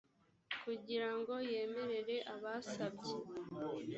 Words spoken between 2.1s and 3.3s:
abasabye